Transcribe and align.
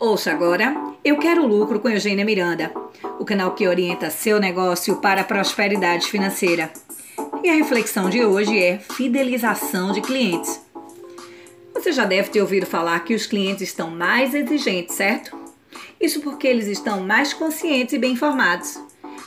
Ouça 0.00 0.30
agora 0.30 0.76
Eu 1.04 1.18
Quero 1.18 1.44
Lucro 1.44 1.80
com 1.80 1.88
Eugênia 1.88 2.24
Miranda, 2.24 2.72
o 3.18 3.24
canal 3.24 3.56
que 3.56 3.66
orienta 3.66 4.10
seu 4.10 4.38
negócio 4.38 4.94
para 4.98 5.22
a 5.22 5.24
prosperidade 5.24 6.06
financeira. 6.06 6.70
E 7.42 7.50
a 7.50 7.54
reflexão 7.54 8.08
de 8.08 8.24
hoje 8.24 8.56
é 8.56 8.78
fidelização 8.78 9.90
de 9.90 10.00
clientes. 10.00 10.60
Você 11.74 11.90
já 11.90 12.04
deve 12.04 12.30
ter 12.30 12.40
ouvido 12.40 12.64
falar 12.64 13.00
que 13.00 13.12
os 13.12 13.26
clientes 13.26 13.62
estão 13.62 13.90
mais 13.90 14.34
exigentes, 14.34 14.94
certo? 14.94 15.36
Isso 16.00 16.20
porque 16.20 16.46
eles 16.46 16.68
estão 16.68 17.02
mais 17.02 17.34
conscientes 17.34 17.92
e 17.92 17.98
bem 17.98 18.12
informados. 18.12 18.80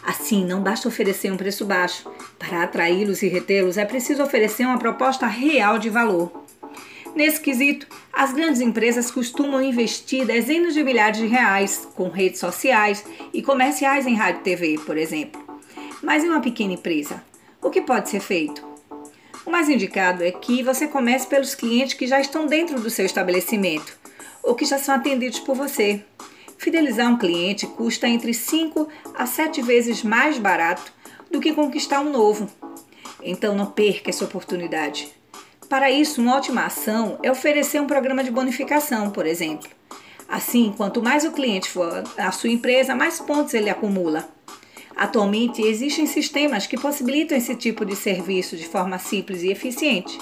Assim, 0.03 0.45
não 0.45 0.63
basta 0.63 0.87
oferecer 0.87 1.33
um 1.33 1.37
preço 1.37 1.65
baixo. 1.65 2.09
Para 2.39 2.63
atraí-los 2.63 3.21
e 3.21 3.27
retê-los, 3.27 3.77
é 3.77 3.83
preciso 3.83 4.23
oferecer 4.23 4.65
uma 4.65 4.79
proposta 4.79 5.27
real 5.27 5.77
de 5.77 5.89
valor. 5.89 6.40
Nesse 7.13 7.41
quesito, 7.41 7.87
as 8.13 8.31
grandes 8.31 8.61
empresas 8.61 9.11
costumam 9.11 9.61
investir 9.61 10.25
dezenas 10.25 10.73
de 10.73 10.83
milhares 10.83 11.17
de 11.17 11.27
reais 11.27 11.87
com 11.93 12.07
redes 12.07 12.39
sociais 12.39 13.03
e 13.33 13.41
comerciais 13.41 14.07
em 14.07 14.15
rádio 14.15 14.39
e 14.41 14.43
TV, 14.43 14.79
por 14.85 14.97
exemplo. 14.97 15.41
Mas 16.01 16.23
em 16.23 16.29
uma 16.29 16.39
pequena 16.39 16.73
empresa, 16.73 17.21
o 17.61 17.69
que 17.69 17.81
pode 17.81 18.09
ser 18.09 18.21
feito? 18.21 18.65
O 19.45 19.51
mais 19.51 19.67
indicado 19.67 20.23
é 20.23 20.31
que 20.31 20.63
você 20.63 20.87
comece 20.87 21.27
pelos 21.27 21.53
clientes 21.53 21.95
que 21.95 22.07
já 22.07 22.19
estão 22.19 22.47
dentro 22.47 22.79
do 22.79 22.89
seu 22.89 23.05
estabelecimento 23.05 23.97
ou 24.41 24.55
que 24.55 24.65
já 24.65 24.77
são 24.77 24.95
atendidos 24.95 25.39
por 25.39 25.55
você. 25.55 26.03
Fidelizar 26.57 27.11
um 27.11 27.17
cliente 27.17 27.67
custa 27.67 28.07
entre 28.07 28.33
5 28.33 28.87
a 29.15 29.25
7 29.25 29.61
vezes 29.61 30.03
mais 30.03 30.37
barato 30.37 30.93
do 31.29 31.41
que 31.41 31.53
conquistar 31.53 31.99
um 31.99 32.11
novo. 32.11 32.47
Então 33.21 33.55
não 33.55 33.65
perca 33.65 34.09
essa 34.09 34.25
oportunidade. 34.25 35.20
Para 35.71 35.89
isso, 35.89 36.21
uma 36.21 36.35
ótima 36.35 36.65
ação 36.65 37.17
é 37.23 37.31
oferecer 37.31 37.79
um 37.79 37.87
programa 37.87 38.25
de 38.25 38.29
bonificação, 38.29 39.09
por 39.09 39.25
exemplo. 39.25 39.69
Assim, 40.27 40.73
quanto 40.75 41.01
mais 41.01 41.23
o 41.23 41.31
cliente 41.31 41.69
for 41.69 42.03
à 42.17 42.29
sua 42.29 42.49
empresa, 42.49 42.93
mais 42.93 43.21
pontos 43.21 43.53
ele 43.53 43.69
acumula. 43.69 44.27
Atualmente, 44.97 45.61
existem 45.61 46.05
sistemas 46.05 46.67
que 46.67 46.77
possibilitam 46.77 47.37
esse 47.37 47.55
tipo 47.55 47.85
de 47.85 47.95
serviço 47.95 48.57
de 48.57 48.67
forma 48.67 48.99
simples 48.99 49.43
e 49.43 49.49
eficiente. 49.49 50.19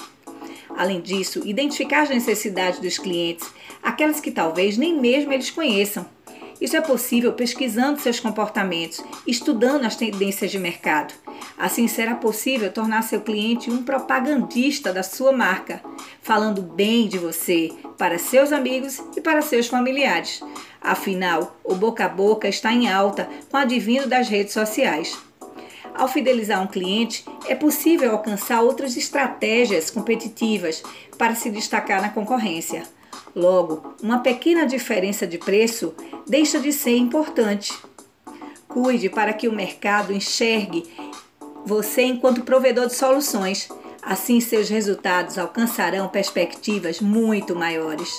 Além 0.76 1.00
disso, 1.00 1.42
identificar 1.44 2.02
as 2.02 2.10
necessidades 2.10 2.78
dos 2.78 2.96
clientes, 2.96 3.50
aquelas 3.82 4.20
que 4.20 4.30
talvez 4.30 4.76
nem 4.76 5.00
mesmo 5.00 5.32
eles 5.32 5.50
conheçam. 5.50 6.06
Isso 6.60 6.76
é 6.76 6.80
possível 6.80 7.32
pesquisando 7.32 8.00
seus 8.00 8.20
comportamentos, 8.20 9.02
estudando 9.26 9.84
as 9.84 9.96
tendências 9.96 10.52
de 10.52 10.60
mercado. 10.60 11.12
Assim 11.60 11.86
será 11.86 12.14
possível 12.14 12.72
tornar 12.72 13.02
seu 13.02 13.20
cliente 13.20 13.70
um 13.70 13.82
propagandista 13.82 14.94
da 14.94 15.02
sua 15.02 15.30
marca, 15.30 15.82
falando 16.22 16.62
bem 16.62 17.06
de 17.06 17.18
você 17.18 17.70
para 17.98 18.18
seus 18.18 18.50
amigos 18.50 18.98
e 19.14 19.20
para 19.20 19.42
seus 19.42 19.66
familiares. 19.66 20.40
Afinal, 20.80 21.54
o 21.62 21.74
boca 21.74 22.06
a 22.06 22.08
boca 22.08 22.48
está 22.48 22.72
em 22.72 22.88
alta 22.90 23.28
com 23.50 23.58
o 23.58 23.60
advindo 23.60 24.08
das 24.08 24.26
redes 24.26 24.54
sociais. 24.54 25.18
Ao 25.94 26.08
fidelizar 26.08 26.62
um 26.62 26.66
cliente, 26.66 27.26
é 27.46 27.54
possível 27.54 28.12
alcançar 28.12 28.62
outras 28.62 28.96
estratégias 28.96 29.90
competitivas 29.90 30.82
para 31.18 31.34
se 31.34 31.50
destacar 31.50 32.00
na 32.00 32.08
concorrência. 32.08 32.84
Logo, 33.36 33.96
uma 34.02 34.20
pequena 34.20 34.64
diferença 34.64 35.26
de 35.26 35.36
preço 35.36 35.94
deixa 36.26 36.58
de 36.58 36.72
ser 36.72 36.96
importante. 36.96 37.78
Cuide 38.66 39.10
para 39.10 39.34
que 39.34 39.46
o 39.46 39.52
mercado 39.52 40.10
enxergue 40.10 40.84
você 41.64 42.02
enquanto 42.02 42.42
provedor 42.42 42.86
de 42.86 42.94
soluções. 42.94 43.68
Assim, 44.02 44.40
seus 44.40 44.68
resultados 44.68 45.38
alcançarão 45.38 46.08
perspectivas 46.08 47.00
muito 47.00 47.54
maiores. 47.54 48.10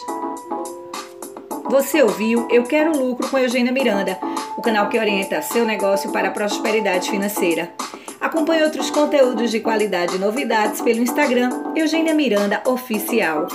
Você 1.70 2.04
ouviu 2.04 2.48
Eu 2.52 2.64
Quero 2.64 2.98
Lucro 2.98 3.30
com 3.30 3.38
Eugênia 3.38 3.72
Miranda, 3.72 4.20
o 4.58 4.62
canal 4.62 4.90
que 4.90 5.00
orienta 5.00 5.42
seu 5.42 5.66
negócio 5.66 6.12
para 6.12 6.28
a 6.28 6.32
prosperidade 6.32 7.10
financeira. 7.10 7.72
Acompanhe 8.20 8.64
outros 8.64 8.92
conteúdos 8.92 9.50
de 9.50 9.60
qualidade 9.60 10.16
e 10.16 10.20
novidades 10.20 10.82
pelo 10.82 11.02
Instagram 11.02 11.50
Eugênia 11.76 12.14
Miranda 12.14 12.62
Oficial. 12.66 13.48